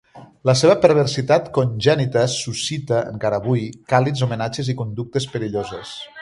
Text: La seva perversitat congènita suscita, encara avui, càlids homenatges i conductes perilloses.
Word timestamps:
La 0.49 0.53
seva 0.59 0.75
perversitat 0.85 1.51
congènita 1.57 2.23
suscita, 2.37 3.03
encara 3.13 3.41
avui, 3.43 3.63
càlids 3.95 4.25
homenatges 4.29 4.73
i 4.75 4.77
conductes 4.81 5.29
perilloses. 5.37 5.95